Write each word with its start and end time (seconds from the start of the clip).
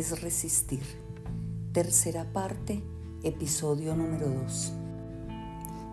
es 0.00 0.22
resistir. 0.22 0.80
Tercera 1.72 2.32
parte, 2.32 2.82
episodio 3.22 3.94
número 3.94 4.30
2. 4.30 4.72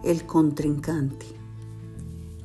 El 0.06 0.26
contrincante. 0.26 1.26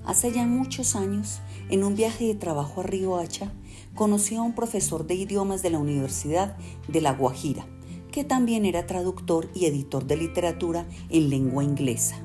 Hace 0.05 0.33
ya 0.33 0.45
muchos 0.45 0.97
años, 0.97 1.41
en 1.71 1.85
un 1.85 1.95
viaje 1.95 2.27
de 2.27 2.35
trabajo 2.35 2.81
a 2.81 2.85
Río 2.85 3.17
Hacha, 3.17 3.53
conocí 3.95 4.35
a 4.35 4.43
un 4.43 4.57
profesor 4.57 5.07
de 5.07 5.15
idiomas 5.15 5.63
de 5.63 5.71
la 5.71 5.79
Universidad 5.79 6.57
de 6.89 7.01
La 7.01 7.13
Guajira, 7.13 7.65
que 8.11 8.25
también 8.25 8.65
era 8.65 8.89
traductor 8.89 9.49
y 9.55 9.67
editor 9.67 10.05
de 10.05 10.17
literatura 10.17 10.85
en 11.11 11.31
lengua 11.31 11.63
inglesa. 11.63 12.17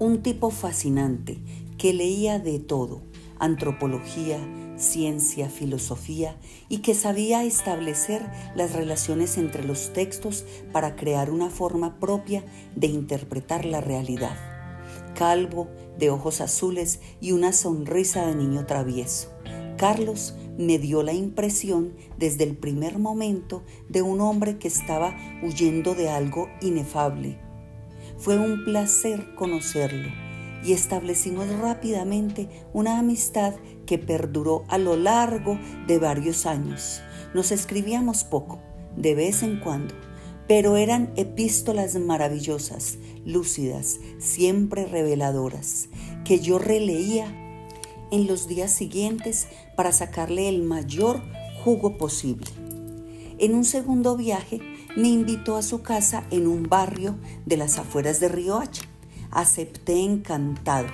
Un 0.00 0.24
tipo 0.24 0.50
fascinante 0.50 1.38
que 1.78 1.92
leía 1.92 2.40
de 2.40 2.58
todo, 2.58 3.02
antropología, 3.40 4.38
ciencia, 4.76 5.48
filosofía 5.48 6.36
y 6.68 6.78
que 6.78 6.94
sabía 6.94 7.42
establecer 7.42 8.22
las 8.54 8.72
relaciones 8.72 9.36
entre 9.38 9.64
los 9.64 9.92
textos 9.92 10.44
para 10.72 10.94
crear 10.94 11.30
una 11.30 11.50
forma 11.50 11.98
propia 11.98 12.44
de 12.76 12.86
interpretar 12.86 13.64
la 13.64 13.80
realidad. 13.80 14.36
Calvo, 15.14 15.68
de 15.98 16.10
ojos 16.10 16.40
azules 16.40 17.00
y 17.20 17.32
una 17.32 17.52
sonrisa 17.52 18.26
de 18.26 18.34
niño 18.34 18.66
travieso. 18.66 19.32
Carlos 19.76 20.34
me 20.58 20.78
dio 20.78 21.02
la 21.02 21.14
impresión 21.14 21.94
desde 22.18 22.44
el 22.44 22.56
primer 22.56 22.98
momento 22.98 23.62
de 23.88 24.02
un 24.02 24.20
hombre 24.20 24.58
que 24.58 24.68
estaba 24.68 25.16
huyendo 25.42 25.94
de 25.94 26.10
algo 26.10 26.48
inefable. 26.60 27.38
Fue 28.18 28.38
un 28.38 28.64
placer 28.64 29.34
conocerlo 29.34 30.29
y 30.64 30.72
establecimos 30.72 31.48
rápidamente 31.58 32.48
una 32.72 32.98
amistad 32.98 33.54
que 33.86 33.98
perduró 33.98 34.64
a 34.68 34.78
lo 34.78 34.96
largo 34.96 35.58
de 35.86 35.98
varios 35.98 36.46
años. 36.46 37.02
Nos 37.34 37.52
escribíamos 37.52 38.24
poco, 38.24 38.60
de 38.96 39.14
vez 39.14 39.42
en 39.42 39.60
cuando, 39.60 39.94
pero 40.46 40.76
eran 40.76 41.12
epístolas 41.16 41.94
maravillosas, 41.94 42.98
lúcidas, 43.24 44.00
siempre 44.18 44.86
reveladoras, 44.86 45.88
que 46.24 46.40
yo 46.40 46.58
releía 46.58 47.26
en 48.10 48.26
los 48.26 48.48
días 48.48 48.72
siguientes 48.72 49.46
para 49.76 49.92
sacarle 49.92 50.48
el 50.48 50.62
mayor 50.62 51.22
jugo 51.64 51.96
posible. 51.96 52.46
En 53.38 53.54
un 53.54 53.64
segundo 53.64 54.16
viaje 54.16 54.60
me 54.96 55.08
invitó 55.08 55.56
a 55.56 55.62
su 55.62 55.82
casa 55.82 56.24
en 56.30 56.46
un 56.46 56.64
barrio 56.64 57.16
de 57.46 57.56
las 57.56 57.78
afueras 57.78 58.20
de 58.20 58.28
Riohacha 58.28 58.89
acepté 59.30 60.02
encantado 60.04 60.88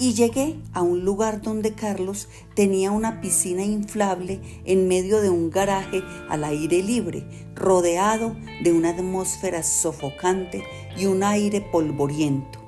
y 0.00 0.14
llegué 0.14 0.58
a 0.72 0.80
un 0.80 1.04
lugar 1.04 1.42
donde 1.42 1.74
Carlos 1.74 2.26
tenía 2.54 2.90
una 2.90 3.20
piscina 3.20 3.62
inflable 3.62 4.40
en 4.64 4.88
medio 4.88 5.20
de 5.20 5.28
un 5.28 5.50
garaje 5.50 6.02
al 6.30 6.42
aire 6.44 6.82
libre, 6.82 7.22
rodeado 7.54 8.34
de 8.64 8.72
una 8.72 8.90
atmósfera 8.90 9.62
sofocante 9.62 10.64
y 10.96 11.04
un 11.04 11.22
aire 11.22 11.60
polvoriento. 11.60 12.58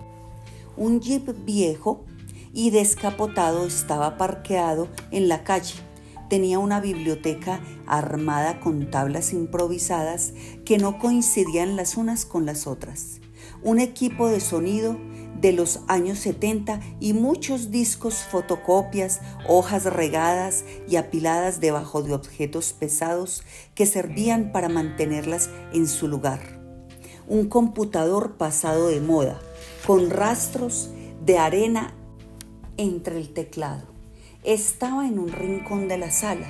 Un 0.77 1.01
jeep 1.01 1.35
viejo 1.47 2.05
y 2.53 2.69
descapotado 2.69 3.67
estaba 3.67 4.19
parqueado 4.19 4.89
en 5.11 5.29
la 5.29 5.43
calle. 5.43 5.77
Tenía 6.29 6.59
una 6.59 6.81
biblioteca 6.81 7.63
armada 7.87 8.61
con 8.61 8.91
tablas 8.91 9.33
improvisadas 9.33 10.35
que 10.67 10.77
no 10.77 10.99
coincidían 10.99 11.77
las 11.77 11.97
unas 11.97 12.27
con 12.27 12.45
las 12.45 12.67
otras 12.67 13.22
un 13.63 13.81
equipo 13.81 14.29
de 14.29 14.41
sonido 14.41 14.97
de 15.43 15.53
los 15.53 15.81
años 15.89 16.21
70 16.21 16.81
y 17.01 17.15
muchos 17.15 17.71
discos, 17.73 18.15
fotocopias, 18.31 19.21
hojas 19.49 19.85
regadas 19.85 20.65
y 20.89 20.97
apiladas 20.97 21.61
debajo 21.61 22.03
de 22.03 22.15
objetos 22.15 22.73
pesados 22.73 23.43
que 23.75 23.85
servían 23.85 24.53
para 24.53 24.69
mantenerlas 24.69 25.51
en 25.73 25.89
su 25.89 26.07
lugar. 26.07 26.61
Un 27.27 27.49
computador 27.49 28.37
pasado 28.37 28.89
de 28.89 29.01
moda, 29.01 29.41
con 29.85 30.11
rastros 30.11 30.91
de 31.25 31.39
arena 31.39 31.93
entre 32.77 33.19
el 33.19 33.33
teclado. 33.33 33.87
Estaba 34.45 35.09
en 35.09 35.19
un 35.19 35.29
rincón 35.29 35.89
de 35.89 35.99
la 35.99 36.11
sala. 36.11 36.47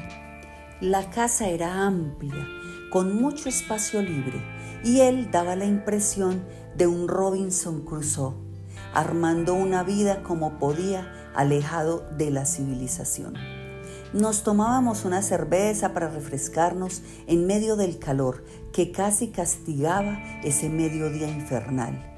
La 0.80 1.10
casa 1.10 1.48
era 1.48 1.86
amplia, 1.86 2.46
con 2.90 3.16
mucho 3.20 3.48
espacio 3.48 4.02
libre, 4.02 4.40
y 4.84 5.00
él 5.00 5.30
daba 5.30 5.56
la 5.56 5.64
impresión 5.64 6.42
un 6.80 7.08
Robinson 7.08 7.82
Crusoe, 7.82 8.34
armando 8.92 9.54
una 9.54 9.82
vida 9.82 10.22
como 10.22 10.58
podía, 10.58 11.30
alejado 11.34 12.06
de 12.16 12.30
la 12.30 12.44
civilización. 12.44 13.34
Nos 14.12 14.42
tomábamos 14.42 15.04
una 15.04 15.22
cerveza 15.22 15.94
para 15.94 16.10
refrescarnos 16.10 17.02
en 17.26 17.46
medio 17.46 17.76
del 17.76 17.98
calor 17.98 18.44
que 18.72 18.92
casi 18.92 19.28
castigaba 19.28 20.18
ese 20.42 20.68
mediodía 20.68 21.28
infernal. 21.28 22.14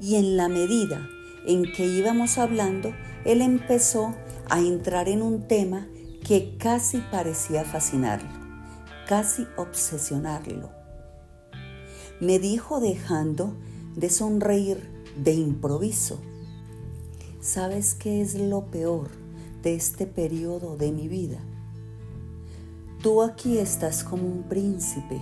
Y 0.00 0.16
en 0.16 0.36
la 0.36 0.48
medida 0.48 1.06
en 1.46 1.70
que 1.72 1.84
íbamos 1.84 2.38
hablando, 2.38 2.94
él 3.24 3.42
empezó 3.42 4.14
a 4.48 4.60
entrar 4.60 5.08
en 5.08 5.22
un 5.22 5.46
tema 5.46 5.86
que 6.26 6.56
casi 6.56 6.98
parecía 7.10 7.64
fascinarlo, 7.64 8.30
casi 9.06 9.46
obsesionarlo 9.56 10.81
me 12.22 12.38
dijo 12.38 12.78
dejando 12.78 13.52
de 13.96 14.08
sonreír 14.08 14.88
de 15.16 15.34
improviso. 15.34 16.20
¿Sabes 17.40 17.94
qué 17.94 18.22
es 18.22 18.36
lo 18.36 18.66
peor 18.66 19.08
de 19.64 19.74
este 19.74 20.06
periodo 20.06 20.76
de 20.76 20.92
mi 20.92 21.08
vida? 21.08 21.40
Tú 23.02 23.22
aquí 23.22 23.58
estás 23.58 24.04
como 24.04 24.22
un 24.22 24.44
príncipe, 24.44 25.20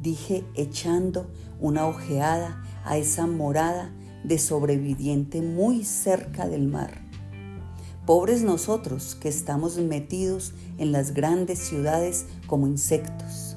dije 0.00 0.44
echando 0.54 1.26
una 1.60 1.86
ojeada 1.86 2.64
a 2.86 2.96
esa 2.96 3.26
morada 3.26 3.92
de 4.24 4.38
sobreviviente 4.38 5.42
muy 5.42 5.84
cerca 5.84 6.48
del 6.48 6.68
mar. 6.68 7.02
Pobres 8.06 8.40
nosotros 8.40 9.14
que 9.14 9.28
estamos 9.28 9.76
metidos 9.76 10.54
en 10.78 10.90
las 10.90 11.12
grandes 11.12 11.58
ciudades 11.58 12.24
como 12.46 12.66
insectos 12.66 13.55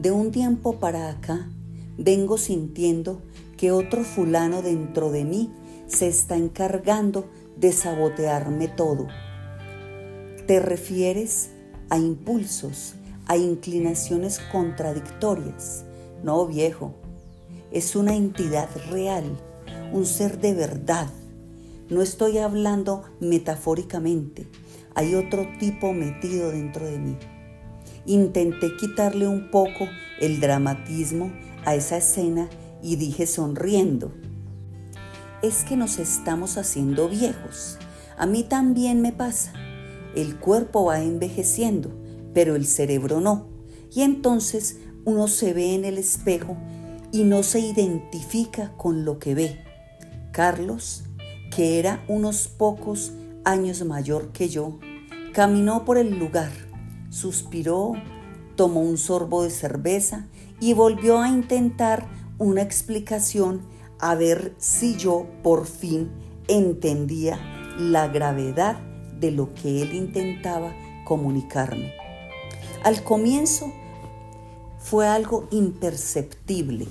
de 0.00 0.10
un 0.10 0.30
tiempo 0.30 0.78
para 0.78 1.10
acá 1.10 1.46
vengo 1.98 2.38
sintiendo 2.38 3.20
que 3.58 3.70
otro 3.70 4.02
fulano 4.02 4.62
dentro 4.62 5.10
de 5.10 5.24
mí 5.24 5.52
se 5.88 6.08
está 6.08 6.36
encargando 6.36 7.28
de 7.58 7.72
sabotearme 7.72 8.68
todo. 8.68 9.08
¿Te 10.46 10.58
refieres 10.58 11.50
a 11.90 11.98
impulsos, 11.98 12.94
a 13.26 13.36
inclinaciones 13.36 14.38
contradictorias? 14.50 15.84
No, 16.24 16.46
viejo, 16.46 16.94
es 17.70 17.94
una 17.94 18.16
entidad 18.16 18.70
real, 18.90 19.24
un 19.92 20.06
ser 20.06 20.40
de 20.40 20.54
verdad. 20.54 21.08
No 21.90 22.00
estoy 22.00 22.38
hablando 22.38 23.02
metafóricamente, 23.20 24.48
hay 24.94 25.14
otro 25.14 25.46
tipo 25.58 25.92
metido 25.92 26.50
dentro 26.50 26.86
de 26.86 26.98
mí. 26.98 27.16
Intenté 28.10 28.74
quitarle 28.74 29.28
un 29.28 29.52
poco 29.52 29.86
el 30.18 30.40
dramatismo 30.40 31.30
a 31.64 31.76
esa 31.76 31.98
escena 31.98 32.50
y 32.82 32.96
dije 32.96 33.24
sonriendo, 33.24 34.12
es 35.42 35.62
que 35.62 35.76
nos 35.76 36.00
estamos 36.00 36.58
haciendo 36.58 37.08
viejos. 37.08 37.78
A 38.18 38.26
mí 38.26 38.42
también 38.42 39.00
me 39.00 39.12
pasa. 39.12 39.52
El 40.16 40.40
cuerpo 40.40 40.86
va 40.86 41.00
envejeciendo, 41.00 41.92
pero 42.34 42.56
el 42.56 42.66
cerebro 42.66 43.20
no. 43.20 43.46
Y 43.94 44.02
entonces 44.02 44.78
uno 45.04 45.28
se 45.28 45.54
ve 45.54 45.76
en 45.76 45.84
el 45.84 45.96
espejo 45.96 46.56
y 47.12 47.22
no 47.22 47.44
se 47.44 47.60
identifica 47.60 48.76
con 48.76 49.04
lo 49.04 49.20
que 49.20 49.36
ve. 49.36 49.60
Carlos, 50.32 51.04
que 51.54 51.78
era 51.78 52.04
unos 52.08 52.48
pocos 52.48 53.12
años 53.44 53.84
mayor 53.84 54.32
que 54.32 54.48
yo, 54.48 54.80
caminó 55.32 55.84
por 55.84 55.96
el 55.96 56.18
lugar 56.18 56.69
Suspiró, 57.10 57.92
tomó 58.56 58.80
un 58.80 58.96
sorbo 58.96 59.42
de 59.42 59.50
cerveza 59.50 60.26
y 60.60 60.72
volvió 60.72 61.20
a 61.20 61.28
intentar 61.28 62.08
una 62.38 62.62
explicación 62.62 63.60
a 63.98 64.14
ver 64.14 64.54
si 64.58 64.96
yo 64.96 65.26
por 65.42 65.66
fin 65.66 66.10
entendía 66.48 67.38
la 67.78 68.08
gravedad 68.08 68.78
de 69.20 69.30
lo 69.30 69.54
que 69.54 69.82
él 69.82 69.94
intentaba 69.94 70.72
comunicarme. 71.04 71.92
Al 72.82 73.04
comienzo 73.04 73.72
fue 74.78 75.06
algo 75.06 75.46
imperceptible, 75.50 76.88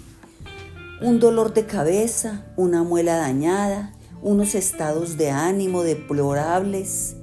un 1.02 1.20
dolor 1.20 1.54
de 1.54 1.66
cabeza, 1.66 2.46
una 2.58 2.84
muela 2.84 3.16
dañada, 3.18 3.94
unos 4.22 4.54
estados 4.54 5.18
de 5.18 5.32
ánimo 5.32 5.82
deplorables, 5.82 7.16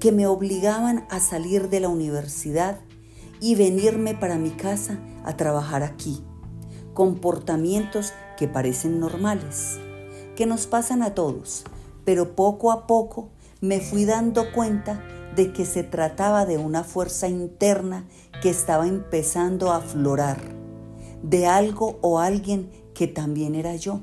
que 0.00 0.12
me 0.12 0.26
obligaban 0.26 1.06
a 1.10 1.20
salir 1.20 1.68
de 1.68 1.80
la 1.80 1.88
universidad 1.88 2.80
y 3.40 3.54
venirme 3.54 4.14
para 4.14 4.38
mi 4.38 4.50
casa 4.50 4.98
a 5.24 5.36
trabajar 5.36 5.82
aquí. 5.82 6.22
Comportamientos 6.94 8.12
que 8.36 8.48
parecen 8.48 9.00
normales, 9.00 9.78
que 10.36 10.46
nos 10.46 10.66
pasan 10.66 11.02
a 11.02 11.14
todos, 11.14 11.64
pero 12.04 12.34
poco 12.34 12.72
a 12.72 12.86
poco 12.86 13.30
me 13.60 13.80
fui 13.80 14.04
dando 14.04 14.52
cuenta 14.52 15.02
de 15.34 15.52
que 15.52 15.66
se 15.66 15.82
trataba 15.82 16.46
de 16.46 16.58
una 16.58 16.84
fuerza 16.84 17.28
interna 17.28 18.04
que 18.42 18.50
estaba 18.50 18.86
empezando 18.86 19.70
a 19.70 19.76
aflorar, 19.76 20.38
de 21.22 21.46
algo 21.46 21.98
o 22.00 22.18
alguien 22.18 22.70
que 22.94 23.06
también 23.06 23.54
era 23.54 23.76
yo. 23.76 24.00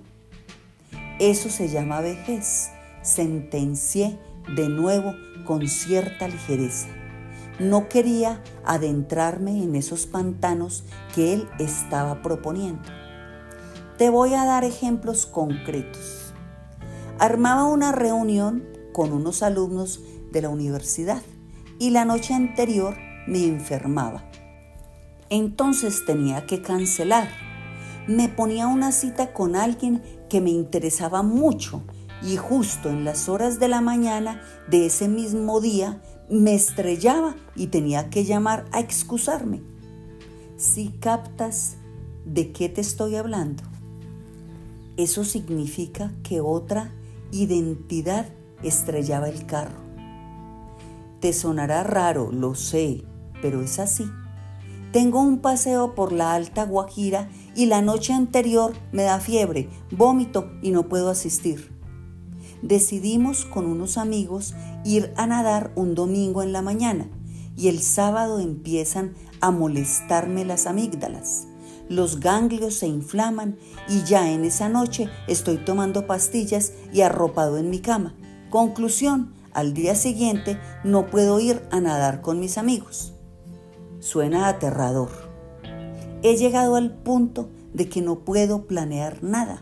Eso 1.20 1.50
se 1.50 1.70
llama 1.70 2.02
vejez, 2.02 2.70
sentencié 3.02 4.20
de 4.54 4.70
nuevo 4.70 5.16
con 5.46 5.68
cierta 5.68 6.28
ligereza. 6.28 6.88
No 7.60 7.88
quería 7.88 8.42
adentrarme 8.66 9.64
en 9.64 9.76
esos 9.76 10.08
pantanos 10.08 10.84
que 11.14 11.34
él 11.34 11.48
estaba 11.60 12.22
proponiendo. 12.22 12.84
Te 13.98 14.10
voy 14.10 14.34
a 14.34 14.44
dar 14.44 14.66
ejemplos 14.66 15.26
concretos. 15.26 16.34
Armaba 17.18 17.66
una 17.66 17.94
reunión 17.94 18.66
con 18.92 19.14
unos 19.14 19.42
alumnos 19.42 20.02
de 20.32 20.42
la 20.42 20.50
universidad 20.50 21.22
y 21.80 21.92
la 21.92 22.04
noche 22.04 22.34
anterior 22.34 22.98
me 23.28 23.46
enfermaba. 23.46 24.30
Entonces 25.30 26.06
tenía 26.06 26.46
que 26.46 26.62
cancelar. 26.62 27.30
Me 28.08 28.28
ponía 28.28 28.68
una 28.68 28.92
cita 28.92 29.34
con 29.34 29.56
alguien 29.56 30.04
que 30.30 30.42
me 30.42 30.50
interesaba 30.50 31.24
mucho 31.24 31.82
y 32.22 32.38
justo 32.38 32.90
en 32.90 33.04
las 33.04 33.30
horas 33.30 33.60
de 33.60 33.68
la 33.68 33.82
mañana 33.82 34.42
de 34.70 34.86
ese 34.86 35.08
mismo 35.08 35.62
día 35.62 36.02
me 36.30 36.56
estrellaba 36.56 37.36
y 37.56 37.68
tenía 37.68 38.10
que 38.10 38.26
llamar 38.26 38.66
a 38.72 38.80
excusarme. 38.80 39.62
Si 40.58 40.90
captas 40.90 41.76
de 42.26 42.52
qué 42.52 42.70
te 42.70 42.82
estoy 42.82 43.16
hablando, 43.16 43.64
eso 44.98 45.24
significa 45.24 46.12
que 46.24 46.42
otra 46.42 46.92
identidad 47.32 48.28
estrellaba 48.64 49.30
el 49.30 49.46
carro. 49.46 49.84
Te 51.20 51.34
sonará 51.34 51.84
raro, 51.84 52.32
lo 52.32 52.56
sé, 52.56 53.04
pero 53.42 53.62
es 53.62 53.80
así. 53.80 54.10
Tengo 54.92 55.22
un 55.22 55.40
paseo 55.40 55.94
por 55.94 56.14
la 56.14 56.34
Alta 56.34 56.66
Guajira 56.66 57.30
y 57.54 57.66
la 57.66 57.82
noche 57.82 58.14
anterior 58.14 58.74
me 58.94 59.04
da 59.04 59.20
fiebre, 59.20 59.70
vómito 59.92 60.50
y 60.62 60.72
no 60.72 60.88
puedo 60.88 61.10
asistir. 61.10 61.75
Decidimos 62.66 63.46
con 63.46 63.68
unos 63.68 63.96
amigos 63.96 64.56
ir 64.84 65.14
a 65.18 65.28
nadar 65.28 65.72
un 65.76 65.94
domingo 65.94 66.42
en 66.42 66.52
la 66.52 66.64
mañana 66.64 67.08
y 67.56 67.68
el 67.68 67.80
sábado 67.80 68.40
empiezan 68.40 69.14
a 69.40 69.52
molestarme 69.52 70.46
las 70.46 70.66
amígdalas. 70.66 71.46
Los 71.90 72.20
ganglios 72.20 72.74
se 72.74 72.88
inflaman 72.88 73.60
y 73.88 74.02
ya 74.02 74.32
en 74.32 74.44
esa 74.44 74.68
noche 74.68 75.12
estoy 75.28 75.58
tomando 75.58 76.08
pastillas 76.08 76.74
y 76.92 77.02
arropado 77.02 77.60
en 77.60 77.70
mi 77.70 77.82
cama. 77.82 78.16
Conclusión, 78.50 79.32
al 79.54 79.76
día 79.76 79.94
siguiente 79.94 80.60
no 80.84 81.06
puedo 81.06 81.40
ir 81.40 81.62
a 81.70 81.80
nadar 81.82 82.22
con 82.22 82.40
mis 82.40 82.58
amigos. 82.58 83.14
Suena 84.00 84.48
aterrador. 84.48 85.12
He 86.24 86.36
llegado 86.36 86.78
al 86.78 86.96
punto 86.96 87.48
de 87.76 87.90
que 87.90 88.02
no 88.02 88.22
puedo 88.22 88.66
planear 88.66 89.22
nada. 89.22 89.62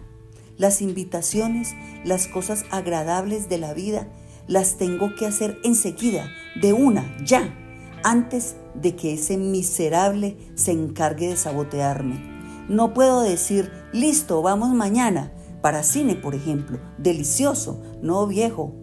Las 0.57 0.81
invitaciones, 0.81 1.73
las 2.03 2.27
cosas 2.27 2.65
agradables 2.69 3.49
de 3.49 3.57
la 3.57 3.73
vida, 3.73 4.07
las 4.47 4.77
tengo 4.77 5.15
que 5.15 5.25
hacer 5.25 5.57
enseguida, 5.63 6.29
de 6.61 6.73
una, 6.73 7.17
ya, 7.23 7.55
antes 8.03 8.55
de 8.75 8.95
que 8.95 9.13
ese 9.13 9.37
miserable 9.37 10.37
se 10.55 10.71
encargue 10.71 11.29
de 11.29 11.37
sabotearme. 11.37 12.33
No 12.69 12.93
puedo 12.93 13.21
decir, 13.21 13.71
listo, 13.91 14.41
vamos 14.41 14.73
mañana, 14.73 15.33
para 15.61 15.83
cine, 15.83 16.15
por 16.15 16.35
ejemplo, 16.35 16.79
delicioso, 16.97 17.81
no 18.01 18.27
viejo. 18.27 18.73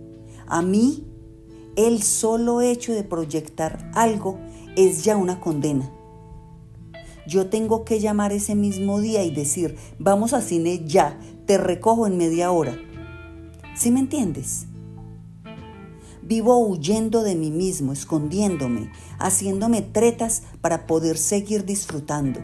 A 0.47 0.63
mí, 0.63 1.07
el 1.77 2.03
solo 2.03 2.61
hecho 2.63 2.93
de 2.93 3.05
proyectar 3.05 3.91
algo 3.95 4.39
es 4.77 5.05
ya 5.05 5.17
una 5.17 5.41
condena. 5.41 5.93
Yo 7.27 7.49
tengo 7.49 7.85
que 7.85 8.01
llamar 8.01 8.33
ese 8.33 8.55
mismo 8.55 9.01
día 9.01 9.23
y 9.23 9.31
decir, 9.31 9.77
vamos 9.99 10.33
a 10.33 10.41
cine 10.41 10.83
ya, 10.87 11.19
te 11.50 11.58
recojo 11.58 12.06
en 12.06 12.17
media 12.17 12.52
hora. 12.52 12.79
¿Sí 13.75 13.91
me 13.91 13.99
entiendes? 13.99 14.67
Vivo 16.23 16.56
huyendo 16.58 17.25
de 17.25 17.35
mí 17.35 17.50
mismo, 17.50 17.93
escondiéndome, 17.93 18.93
haciéndome 19.19 19.82
tretas 19.82 20.44
para 20.61 20.87
poder 20.87 21.19
seguir 21.19 21.64
disfrutando. 21.64 22.38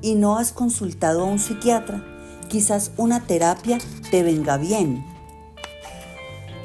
¿Y 0.00 0.14
no 0.14 0.38
has 0.38 0.50
consultado 0.50 1.24
a 1.24 1.24
un 1.24 1.38
psiquiatra? 1.38 2.02
Quizás 2.48 2.92
una 2.96 3.26
terapia 3.26 3.76
te 4.10 4.22
venga 4.22 4.56
bien. 4.56 5.04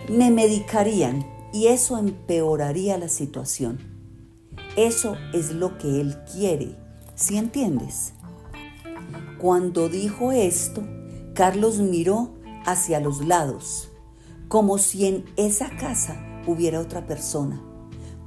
Me 0.07 0.31
medicarían 0.31 1.27
y 1.51 1.68
eso 1.68 1.98
empeoraría 1.98 2.98
la 2.98 3.10
situación. 3.10 3.77
Eso 4.77 5.18
es 5.33 5.51
lo 5.51 5.77
que 5.77 6.00
Él 6.00 6.16
quiere, 6.31 6.77
¿sí 7.16 7.36
entiendes? 7.36 8.13
Cuando 9.38 9.89
dijo 9.89 10.31
esto, 10.31 10.81
Carlos 11.40 11.78
miró 11.80 12.34
hacia 12.66 13.00
los 13.00 13.26
lados, 13.26 13.88
como 14.50 14.78
si 14.78 15.06
en 15.06 15.24
esa 15.38 15.70
casa 15.78 16.22
hubiera 16.46 16.82
otra 16.82 17.08
persona, 17.08 17.64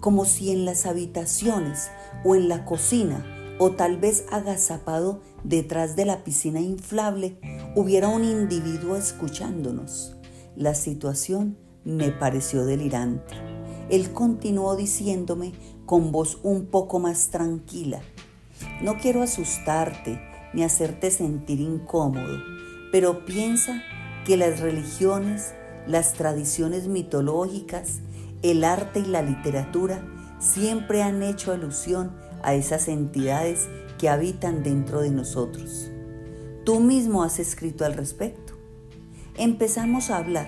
como 0.00 0.24
si 0.24 0.50
en 0.50 0.64
las 0.64 0.86
habitaciones 0.86 1.90
o 2.24 2.36
en 2.36 2.48
la 2.48 2.64
cocina 2.64 3.22
o 3.58 3.72
tal 3.72 3.98
vez 3.98 4.24
agazapado 4.30 5.20
detrás 5.44 5.94
de 5.94 6.06
la 6.06 6.24
piscina 6.24 6.62
inflable 6.62 7.36
hubiera 7.76 8.08
un 8.08 8.24
individuo 8.24 8.96
escuchándonos. 8.96 10.16
La 10.56 10.74
situación 10.74 11.58
me 11.84 12.12
pareció 12.12 12.64
delirante. 12.64 13.34
Él 13.90 14.14
continuó 14.14 14.74
diciéndome 14.74 15.52
con 15.84 16.12
voz 16.12 16.38
un 16.42 16.64
poco 16.64 16.98
más 16.98 17.28
tranquila. 17.28 18.00
No 18.80 18.96
quiero 18.96 19.20
asustarte 19.20 20.18
ni 20.54 20.64
hacerte 20.64 21.10
sentir 21.10 21.60
incómodo, 21.60 22.38
pero 22.92 23.24
piensa 23.24 23.82
que 24.24 24.36
las 24.36 24.60
religiones, 24.60 25.54
las 25.88 26.12
tradiciones 26.12 26.86
mitológicas, 26.86 28.00
el 28.42 28.62
arte 28.62 29.00
y 29.00 29.06
la 29.06 29.22
literatura 29.22 30.06
siempre 30.38 31.02
han 31.02 31.22
hecho 31.22 31.52
alusión 31.52 32.12
a 32.42 32.54
esas 32.54 32.86
entidades 32.88 33.68
que 33.98 34.08
habitan 34.08 34.62
dentro 34.62 35.00
de 35.00 35.10
nosotros. 35.10 35.90
Tú 36.64 36.80
mismo 36.80 37.24
has 37.24 37.38
escrito 37.38 37.84
al 37.84 37.94
respecto. 37.94 38.52
Empezamos 39.36 40.10
a 40.10 40.18
hablar 40.18 40.46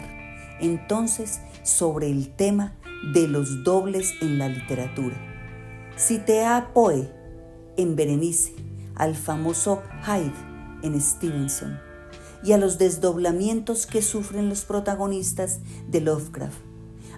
entonces 0.61 1.41
sobre 1.63 2.11
el 2.11 2.37
tema 2.37 2.77
de 3.15 3.27
los 3.27 3.65
dobles 3.65 4.13
en 4.21 4.39
la 4.39 4.49
literatura. 4.49 5.17
Cité 5.97 6.45
Poe 6.75 7.09
en 7.77 7.97
Berenice, 7.97 8.53
al 8.95 9.15
famoso 9.17 9.83
Hyde 10.05 10.33
en 10.83 11.01
Stevenson 11.01 11.94
y 12.45 12.53
a 12.53 12.59
los 12.59 12.79
desdoblamientos 12.79 13.87
que 13.87 14.03
sufren 14.03 14.49
los 14.49 14.65
protagonistas 14.65 15.61
de 15.89 16.01
Lovecraft, 16.01 16.59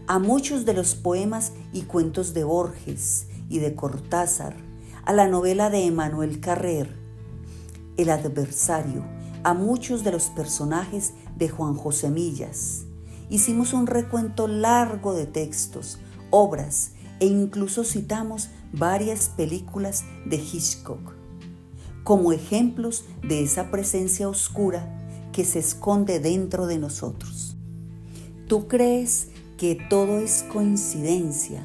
a 0.07 0.19
muchos 0.19 0.65
de 0.65 0.73
los 0.73 0.95
poemas 0.95 1.53
y 1.73 1.83
cuentos 1.83 2.33
de 2.33 2.45
Borges 2.45 3.27
y 3.49 3.59
de 3.59 3.75
Cortázar, 3.75 4.57
a 5.05 5.13
la 5.13 5.27
novela 5.27 5.69
de 5.69 5.85
Emmanuel 5.85 6.41
Carrer, 6.41 6.95
El 7.97 8.11
adversario, 8.11 9.05
a 9.43 9.55
muchos 9.55 10.05
de 10.05 10.13
los 10.13 10.27
personajes 10.27 11.15
de 11.37 11.49
Juan 11.49 11.75
José 11.75 12.11
Millas, 12.11 12.85
hicimos 13.29 13.73
un 13.73 13.87
recuento 13.87 14.47
largo 14.47 15.13
de 15.15 15.27
textos, 15.27 15.99
obras 16.31 16.93
e 17.19 17.27
incluso 17.27 17.83
citamos 17.83 18.51
varias 18.73 19.29
películas 19.31 20.05
de 20.25 20.37
Hitchcock 20.37 21.17
como 22.07 22.33
ejemplos 22.33 23.05
de 23.27 23.43
esa 23.43 23.73
presencia 23.73 24.29
oscura 24.29 25.06
que 25.37 25.45
se 25.45 25.59
esconde 25.59 26.19
dentro 26.19 26.67
de 26.67 26.79
nosotros. 26.79 27.59
¿Tú 28.49 28.69
crees 28.69 29.29
que 29.59 29.79
todo 29.91 30.19
es 30.19 30.47
coincidencia, 30.51 31.63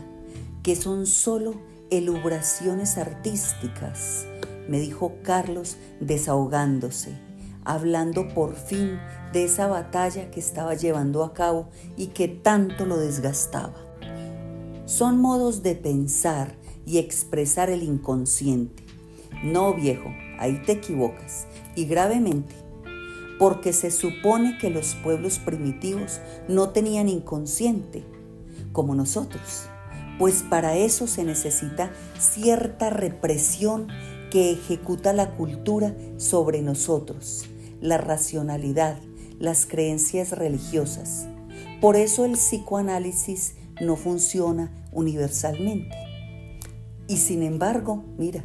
que 0.62 0.75
son 0.75 1.08
solo 1.08 1.56
elubraciones 1.90 2.98
artísticas? 2.98 4.25
me 4.68 4.80
dijo 4.80 5.13
Carlos 5.24 5.78
desahogándose 6.01 7.18
hablando 7.63 8.28
por 8.30 8.56
fin 8.56 9.00
de 9.34 9.46
esa 9.46 9.68
batalla 9.68 10.32
que 10.32 10.40
estaba 10.40 10.74
llevando 10.74 11.24
a 11.24 11.34
cabo 11.34 11.70
y 11.96 12.08
que 12.08 12.28
tanto 12.28 12.86
lo 12.86 12.98
desgastaba. 12.98 13.75
Son 14.86 15.22
modos 15.22 15.63
de 15.63 15.75
pensar 15.75 16.56
y 16.86 16.98
expresar 16.98 17.70
el 17.70 17.84
inconsciente. 17.84 18.84
No, 19.44 19.74
viejo, 19.74 20.10
ahí 20.40 20.62
te 20.66 20.74
equivocas, 20.74 21.48
y 21.75 21.86
gravemente, 21.86 22.54
porque 23.42 23.74
se 23.74 23.90
supone 23.90 24.60
que 24.60 24.70
los 24.70 24.94
pueblos 24.94 25.40
primitivos 25.40 26.22
no 26.48 26.70
tenían 26.70 27.10
inconsciente, 27.10 28.04
como 28.72 28.94
nosotros, 28.94 29.64
pues 30.20 30.44
para 30.48 30.78
eso 30.78 31.08
se 31.08 31.24
necesita 31.24 31.92
cierta 32.20 32.92
represión 32.92 33.88
que 34.30 34.52
ejecuta 34.52 35.12
la 35.12 35.32
cultura 35.32 35.96
sobre 36.18 36.62
nosotros 36.62 37.48
la 37.82 37.98
racionalidad, 37.98 39.00
las 39.40 39.66
creencias 39.66 40.34
religiosas. 40.34 41.26
Por 41.82 41.96
eso 41.96 42.26
el 42.26 42.34
psicoanálisis 42.34 43.56
no 43.82 43.96
funciona 43.96 44.72
universalmente. 44.92 45.98
Y 47.08 47.18
sin 47.18 47.42
embargo, 47.42 48.04
mira, 48.20 48.44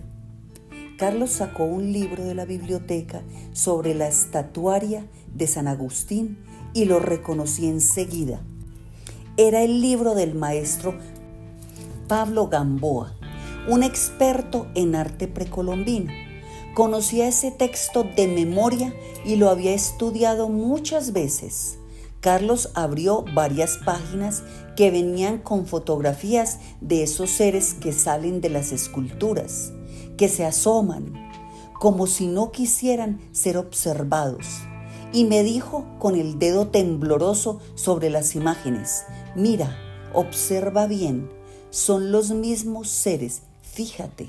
Carlos 0.97 1.31
sacó 1.31 1.65
un 1.65 1.93
libro 1.93 2.25
de 2.25 2.35
la 2.35 2.47
biblioteca 2.47 3.23
sobre 3.53 3.95
la 3.95 4.09
estatuaria 4.09 5.07
de 5.35 5.47
San 5.47 5.69
Agustín 5.69 6.38
y 6.73 6.87
lo 6.87 7.00
reconocí 7.00 7.67
enseguida. 7.67 8.41
Era 9.37 9.62
el 9.62 9.83
libro 9.83 10.15
del 10.15 10.35
maestro 10.35 10.95
Pablo 12.09 12.49
Gamboa, 12.49 13.15
un 13.69 13.83
experto 13.83 14.69
en 14.75 14.95
arte 14.95 15.29
precolombino. 15.29 16.11
Conocía 16.75 17.29
ese 17.29 17.50
texto 17.50 18.05
de 18.17 18.26
memoria 18.26 18.95
y 19.26 19.37
lo 19.37 19.50
había 19.50 19.75
estudiado 19.75 20.49
muchas 20.49 21.12
veces. 21.12 21.76
Carlos 22.23 22.71
abrió 22.75 23.23
varias 23.35 23.76
páginas 23.85 24.43
que 24.76 24.91
venían 24.91 25.38
con 25.38 25.67
fotografías 25.67 26.59
de 26.81 27.03
esos 27.03 27.29
seres 27.29 27.75
que 27.75 27.93
salen 27.93 28.41
de 28.41 28.49
las 28.49 28.73
esculturas 28.73 29.73
que 30.16 30.28
se 30.28 30.44
asoman 30.44 31.26
como 31.78 32.06
si 32.06 32.26
no 32.26 32.50
quisieran 32.52 33.20
ser 33.32 33.56
observados. 33.58 34.46
Y 35.12 35.25
me 35.25 35.42
dijo 35.42 35.87
con 35.99 36.16
el 36.16 36.38
dedo 36.38 36.68
tembloroso 36.68 37.61
sobre 37.75 38.11
las 38.11 38.35
imágenes, 38.35 39.04
mira, 39.35 39.76
observa 40.12 40.87
bien, 40.87 41.30
son 41.70 42.11
los 42.11 42.30
mismos 42.30 42.88
seres, 42.88 43.42
fíjate, 43.62 44.28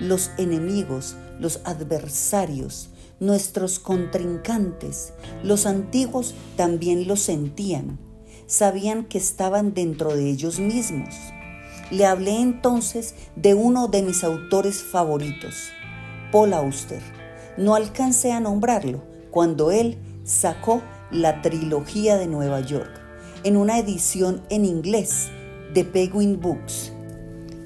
los 0.00 0.30
enemigos, 0.38 1.16
los 1.38 1.60
adversarios, 1.64 2.88
nuestros 3.20 3.78
contrincantes, 3.78 5.12
los 5.42 5.66
antiguos 5.66 6.34
también 6.56 7.06
lo 7.06 7.16
sentían, 7.16 7.98
sabían 8.46 9.04
que 9.04 9.18
estaban 9.18 9.74
dentro 9.74 10.14
de 10.14 10.28
ellos 10.28 10.58
mismos 10.58 11.14
le 11.92 12.06
hablé 12.06 12.40
entonces 12.40 13.14
de 13.36 13.52
uno 13.52 13.86
de 13.86 14.02
mis 14.02 14.24
autores 14.24 14.82
favoritos, 14.82 15.68
Paul 16.32 16.54
Auster. 16.54 17.02
No 17.58 17.74
alcancé 17.74 18.32
a 18.32 18.40
nombrarlo 18.40 19.02
cuando 19.30 19.70
él 19.70 19.98
sacó 20.24 20.82
la 21.10 21.42
trilogía 21.42 22.16
de 22.16 22.26
Nueva 22.26 22.60
York 22.60 22.90
en 23.44 23.58
una 23.58 23.78
edición 23.78 24.42
en 24.48 24.64
inglés 24.64 25.28
de 25.74 25.84
Penguin 25.84 26.40
Books 26.40 26.92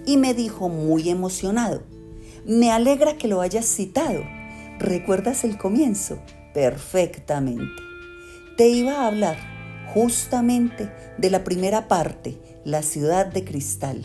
y 0.06 0.16
me 0.16 0.34
dijo 0.34 0.68
muy 0.68 1.08
emocionado, 1.08 1.84
me 2.44 2.72
alegra 2.72 3.16
que 3.16 3.28
lo 3.28 3.40
hayas 3.40 3.66
citado. 3.66 4.24
¿Recuerdas 4.80 5.44
el 5.44 5.56
comienzo? 5.56 6.18
Perfectamente. 6.52 7.82
Te 8.56 8.68
iba 8.68 9.02
a 9.02 9.06
hablar 9.06 9.55
justamente 9.96 10.92
de 11.16 11.30
la 11.30 11.42
primera 11.42 11.88
parte 11.88 12.38
la 12.66 12.82
ciudad 12.82 13.24
de 13.24 13.46
cristal. 13.46 14.02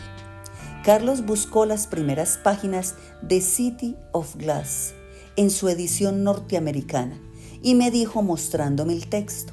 Carlos 0.85 1.25
buscó 1.25 1.65
las 1.65 1.85
primeras 1.85 2.37
páginas 2.37 2.95
de 3.21 3.41
City 3.41 3.97
of 4.13 4.37
Glass 4.37 4.93
en 5.35 5.49
su 5.49 5.67
edición 5.67 6.23
norteamericana 6.23 7.19
y 7.61 7.75
me 7.75 7.91
dijo 7.91 8.21
mostrándome 8.21 8.93
el 8.93 9.07
texto. 9.07 9.51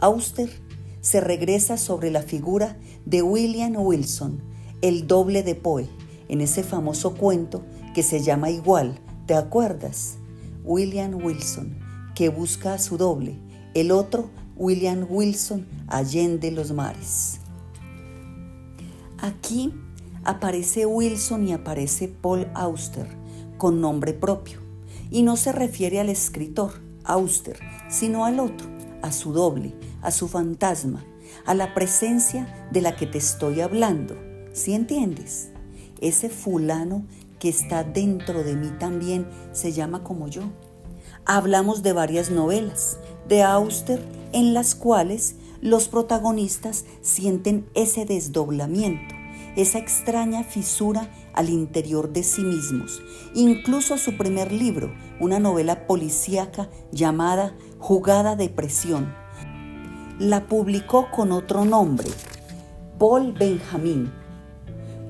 Auster 0.00 0.50
se 1.02 1.20
regresa 1.20 1.76
sobre 1.76 2.10
la 2.10 2.22
figura 2.22 2.76
de 3.04 3.22
William 3.22 3.76
Wilson, 3.76 4.42
el 4.82 5.06
doble 5.06 5.44
de 5.44 5.54
Poe, 5.54 5.88
en 6.28 6.40
ese 6.40 6.64
famoso 6.64 7.14
cuento 7.14 7.64
que 7.94 8.02
se 8.02 8.24
llama 8.24 8.50
igual, 8.50 8.98
¿te 9.26 9.34
acuerdas? 9.34 10.16
William 10.64 11.14
Wilson, 11.14 11.78
que 12.16 12.28
busca 12.28 12.74
a 12.74 12.80
su 12.80 12.98
doble, 12.98 13.38
el 13.74 13.92
otro 13.92 14.30
William 14.56 15.06
Wilson, 15.08 15.66
allende 15.86 16.50
los 16.50 16.72
mares. 16.72 17.40
Aquí 19.18 19.72
aparece 20.24 20.86
Wilson 20.86 21.46
y 21.46 21.52
aparece 21.52 22.08
Paul 22.08 22.48
Auster 22.54 23.06
con 23.58 23.80
nombre 23.80 24.12
propio. 24.12 24.60
Y 25.10 25.22
no 25.22 25.36
se 25.36 25.52
refiere 25.52 26.00
al 26.00 26.08
escritor, 26.08 26.72
Auster, 27.04 27.58
sino 27.88 28.24
al 28.24 28.40
otro, 28.40 28.66
a 29.02 29.12
su 29.12 29.32
doble, 29.32 29.74
a 30.02 30.10
su 30.10 30.26
fantasma, 30.26 31.04
a 31.44 31.54
la 31.54 31.74
presencia 31.74 32.68
de 32.72 32.80
la 32.80 32.96
que 32.96 33.06
te 33.06 33.18
estoy 33.18 33.60
hablando. 33.60 34.16
¿Sí 34.52 34.72
entiendes? 34.72 35.50
Ese 36.00 36.28
fulano 36.28 37.04
que 37.38 37.48
está 37.48 37.84
dentro 37.84 38.42
de 38.42 38.56
mí 38.56 38.70
también 38.78 39.26
se 39.52 39.72
llama 39.72 40.02
como 40.02 40.28
yo. 40.28 40.42
Hablamos 41.24 41.82
de 41.82 41.92
varias 41.92 42.30
novelas 42.30 42.98
de 43.28 43.42
Auster 43.42 44.02
en 44.36 44.52
las 44.52 44.74
cuales 44.74 45.36
los 45.62 45.88
protagonistas 45.88 46.84
sienten 47.00 47.70
ese 47.72 48.04
desdoblamiento, 48.04 49.14
esa 49.56 49.78
extraña 49.78 50.44
fisura 50.44 51.10
al 51.32 51.48
interior 51.48 52.12
de 52.12 52.22
sí 52.22 52.42
mismos. 52.42 53.00
Incluso 53.34 53.96
su 53.96 54.18
primer 54.18 54.52
libro, 54.52 54.92
una 55.20 55.38
novela 55.38 55.86
policíaca 55.86 56.68
llamada 56.92 57.56
Jugada 57.78 58.36
de 58.36 58.50
Presión, 58.50 59.14
la 60.18 60.46
publicó 60.48 61.10
con 61.10 61.32
otro 61.32 61.64
nombre, 61.64 62.10
Paul 62.98 63.32
Benjamin. 63.32 64.12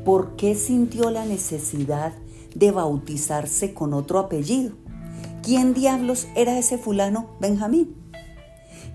¿Por 0.04 0.36
qué 0.36 0.54
sintió 0.54 1.10
la 1.10 1.26
necesidad 1.26 2.12
de 2.54 2.70
bautizarse 2.70 3.74
con 3.74 3.92
otro 3.92 4.20
apellido? 4.20 4.76
¿Quién 5.42 5.74
diablos 5.74 6.28
era 6.36 6.56
ese 6.56 6.78
fulano 6.78 7.30
Benjamín? 7.40 8.05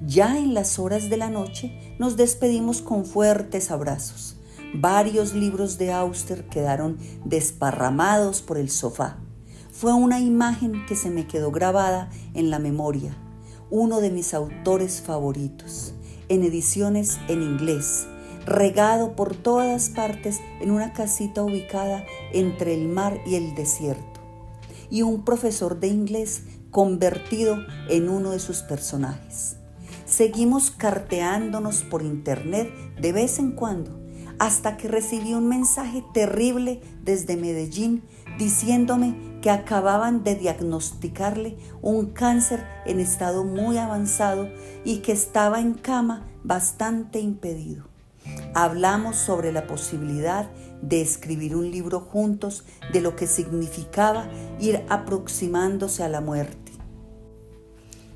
Ya 0.07 0.39
en 0.39 0.55
las 0.55 0.79
horas 0.79 1.11
de 1.11 1.17
la 1.17 1.29
noche 1.29 1.95
nos 1.99 2.17
despedimos 2.17 2.81
con 2.81 3.05
fuertes 3.05 3.69
abrazos. 3.69 4.35
Varios 4.73 5.35
libros 5.35 5.77
de 5.77 5.91
Auster 5.91 6.47
quedaron 6.47 6.97
desparramados 7.23 8.41
por 8.41 8.57
el 8.57 8.71
sofá. 8.71 9.17
Fue 9.71 9.93
una 9.93 10.19
imagen 10.19 10.87
que 10.87 10.95
se 10.95 11.11
me 11.11 11.27
quedó 11.27 11.51
grabada 11.51 12.09
en 12.33 12.49
la 12.49 12.57
memoria. 12.57 13.15
Uno 13.69 14.01
de 14.01 14.09
mis 14.09 14.33
autores 14.33 15.01
favoritos, 15.01 15.93
en 16.29 16.43
ediciones 16.43 17.19
en 17.27 17.43
inglés, 17.43 18.07
regado 18.43 19.15
por 19.15 19.35
todas 19.35 19.89
partes 19.89 20.39
en 20.61 20.71
una 20.71 20.93
casita 20.93 21.43
ubicada 21.43 22.05
entre 22.33 22.73
el 22.73 22.87
mar 22.87 23.19
y 23.27 23.35
el 23.35 23.53
desierto. 23.53 24.19
Y 24.89 25.03
un 25.03 25.23
profesor 25.23 25.79
de 25.79 25.89
inglés 25.89 26.41
convertido 26.71 27.57
en 27.87 28.09
uno 28.09 28.31
de 28.31 28.39
sus 28.39 28.63
personajes. 28.63 29.60
Seguimos 30.11 30.71
carteándonos 30.71 31.83
por 31.83 32.01
internet 32.01 32.69
de 32.99 33.13
vez 33.13 33.39
en 33.39 33.53
cuando, 33.53 33.97
hasta 34.39 34.75
que 34.75 34.89
recibí 34.89 35.33
un 35.33 35.47
mensaje 35.47 36.03
terrible 36.13 36.81
desde 37.01 37.37
Medellín 37.37 38.03
diciéndome 38.37 39.15
que 39.41 39.49
acababan 39.49 40.25
de 40.25 40.35
diagnosticarle 40.35 41.55
un 41.81 42.07
cáncer 42.07 42.67
en 42.85 42.99
estado 42.99 43.45
muy 43.45 43.77
avanzado 43.77 44.49
y 44.83 44.97
que 44.97 45.13
estaba 45.13 45.61
en 45.61 45.75
cama 45.75 46.27
bastante 46.43 47.21
impedido. 47.21 47.85
Hablamos 48.53 49.15
sobre 49.15 49.53
la 49.53 49.65
posibilidad 49.65 50.51
de 50.81 50.99
escribir 50.99 51.55
un 51.55 51.71
libro 51.71 52.01
juntos 52.01 52.65
de 52.91 52.99
lo 52.99 53.15
que 53.15 53.27
significaba 53.27 54.27
ir 54.59 54.83
aproximándose 54.89 56.03
a 56.03 56.09
la 56.09 56.19
muerte. 56.19 56.73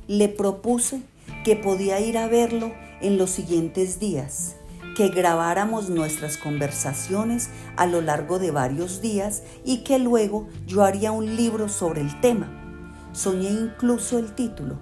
Le 0.08 0.28
propuse 0.28 1.02
que 1.46 1.56
podía 1.56 2.00
ir 2.00 2.18
a 2.18 2.28
verlo 2.28 2.74
en 3.02 3.20
los 3.20 3.30
siguientes 3.30 4.00
días, 4.00 4.56
que 4.98 5.10
grabáramos 5.10 5.90
nuestras 5.90 6.38
conversaciones 6.38 7.50
a 7.78 7.86
lo 7.86 8.02
largo 8.02 8.40
de 8.40 8.50
varios 8.50 9.00
días 9.00 9.44
y 9.64 9.84
que 9.84 10.00
luego 10.00 10.48
yo 10.66 10.84
haría 10.84 11.12
un 11.12 11.36
libro 11.36 11.70
sobre 11.70 12.02
el 12.02 12.20
tema. 12.20 13.12
Soñé 13.14 13.52
incluso 13.52 14.18
el 14.18 14.34
título, 14.34 14.80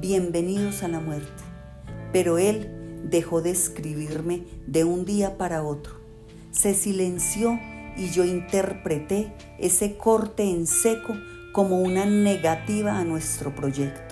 Bienvenidos 0.00 0.82
a 0.82 0.88
la 0.88 1.00
muerte, 1.00 1.42
pero 2.14 2.38
él 2.38 3.02
dejó 3.04 3.42
de 3.42 3.50
escribirme 3.50 4.44
de 4.66 4.84
un 4.84 5.04
día 5.04 5.36
para 5.36 5.64
otro. 5.64 5.96
Se 6.50 6.72
silenció 6.72 7.60
y 7.98 8.08
yo 8.08 8.24
interpreté 8.24 9.34
ese 9.58 9.98
corte 9.98 10.44
en 10.44 10.66
seco 10.66 11.14
como 11.52 11.78
una 11.80 12.06
negativa 12.06 12.98
a 12.98 13.04
nuestro 13.04 13.54
proyecto. 13.54 14.05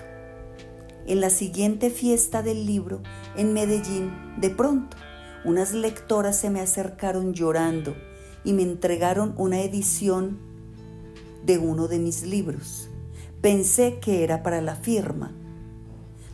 En 1.07 1.21
la 1.21 1.29
siguiente 1.29 1.91
fiesta 1.91 2.41
del 2.41 2.65
libro, 2.65 3.01
en 3.35 3.53
Medellín, 3.53 4.11
de 4.41 4.49
pronto, 4.49 4.97
unas 5.43 5.73
lectoras 5.73 6.35
se 6.35 6.49
me 6.49 6.61
acercaron 6.61 7.33
llorando 7.33 7.95
y 8.43 8.53
me 8.53 8.63
entregaron 8.63 9.35
una 9.37 9.61
edición 9.61 10.39
de 11.45 11.59
uno 11.59 11.87
de 11.87 11.99
mis 11.99 12.23
libros. 12.23 12.89
Pensé 13.41 13.99
que 13.99 14.23
era 14.23 14.41
para 14.41 14.61
la 14.61 14.75
firma. 14.75 15.31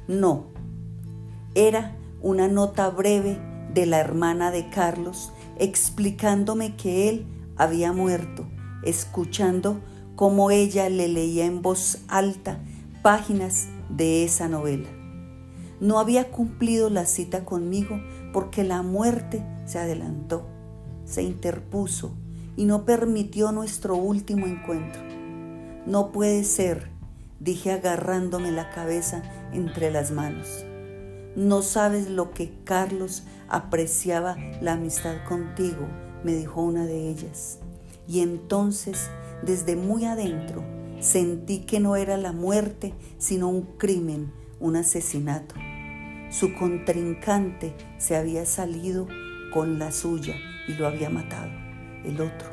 No, 0.08 0.46
era 1.54 1.98
una 2.22 2.48
nota 2.48 2.90
breve 2.90 3.40
de 3.74 3.86
la 3.86 4.00
hermana 4.00 4.52
de 4.52 4.70
Carlos 4.70 5.34
explicándome 5.58 6.78
que 6.78 7.10
él 7.10 7.26
había 7.58 7.92
muerto, 7.92 8.48
escuchando 8.84 9.82
cómo 10.16 10.50
ella 10.50 10.88
le 10.88 11.10
leía 11.10 11.46
en 11.46 11.62
voz 11.62 12.00
alta 12.08 12.60
páginas 13.02 13.68
de 13.96 14.24
esa 14.24 14.48
novela. 14.48 14.90
No 15.80 16.00
había 16.00 16.30
cumplido 16.32 16.90
la 16.90 17.06
cita 17.06 17.44
conmigo 17.44 18.00
porque 18.34 18.64
la 18.64 18.82
muerte 18.82 19.44
se 19.66 19.80
adelantó. 19.80 20.48
se 21.06 21.24
interpuso 21.24 22.14
y 22.56 22.66
no 22.66 22.86
permitió 22.86 23.52
nuestro 23.52 23.96
último 23.96 24.46
encuentro. 24.46 25.02
No 25.86 26.12
puede 26.12 26.44
ser, 26.44 26.90
dije 27.40 27.72
agarrándome 27.72 28.52
la 28.52 28.70
cabeza 28.70 29.24
entre 29.52 29.92
las 29.92 30.12
manos. 30.12 30.64
No 31.36 31.64
sabes 31.64 32.10
lo 32.10 32.32
que 32.32 32.54
Carlos 32.64 33.24
apreciaba 33.50 34.38
la 34.62 34.74
amistad 34.74 35.16
contigo, 35.28 35.88
me 36.24 36.34
dijo 36.34 36.62
una 36.62 36.86
de 36.86 37.10
ellas. 37.10 37.60
Y 38.08 38.20
entonces, 38.22 39.10
desde 39.44 39.76
muy 39.76 40.06
adentro, 40.06 40.64
sentí 41.02 41.60
que 41.60 41.80
no 41.80 41.96
era 41.96 42.16
la 42.16 42.32
muerte, 42.32 42.94
sino 43.18 43.50
un 43.50 43.64
crimen, 43.78 44.32
un 44.60 44.76
asesinato. 44.76 45.56
Su 46.30 46.54
contrincante 46.54 47.76
se 47.98 48.16
había 48.16 48.46
salido 48.46 49.08
con 49.52 49.80
la 49.80 49.92
suya 49.92 50.36
y 50.68 50.74
lo 50.74 50.88
había 50.88 51.10
matado. 51.10 51.52
El 52.06 52.22
otro, 52.22 52.50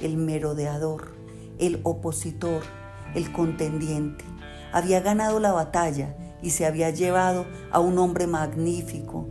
el 0.00 0.16
merodeador, 0.16 1.12
el 1.58 1.80
opositor, 1.84 2.62
el 3.14 3.30
contendiente, 3.30 4.24
había 4.72 5.00
ganado 5.00 5.38
la 5.38 5.52
batalla 5.52 6.16
y 6.42 6.50
se 6.50 6.66
había 6.66 6.90
llevado 6.90 7.46
a 7.70 7.78
un 7.78 7.98
hombre 7.98 8.26
magnífico, 8.26 9.28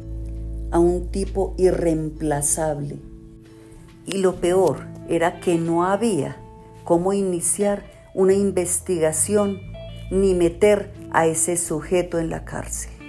a 0.72 0.80
un 0.80 1.10
tipo 1.10 1.56
irreemplazable. 1.58 3.00
Y 4.06 4.20
lo 4.20 4.36
peor 4.36 4.88
era 5.10 5.40
que 5.40 5.58
no 5.58 5.86
había 5.86 6.38
cómo 6.84 7.12
iniciar 7.12 7.84
una 8.14 8.34
investigación 8.34 9.62
ni 10.10 10.34
meter 10.34 10.92
a 11.12 11.26
ese 11.26 11.58
sujeto 11.58 12.20
en 12.20 12.30
la 12.30 12.46
cárcel. 12.46 13.01